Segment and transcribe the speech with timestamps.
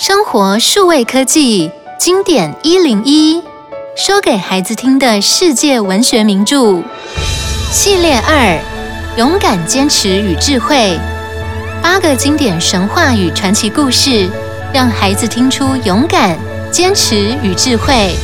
[0.00, 3.42] 生活数位科技经典一零一
[3.94, 6.82] 说给孩子听的世界文学名著。
[7.70, 8.58] 系列二
[9.18, 10.98] 勇敢坚持与智慧。
[11.82, 14.26] 八个经典神话与传奇故事
[14.72, 16.34] 让孩子听出勇敢
[16.72, 18.16] 坚持与智慧。